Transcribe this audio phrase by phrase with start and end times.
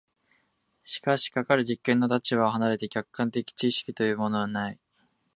[0.83, 4.79] しかしかかる実験の立場を離れて客観的知識というものはない。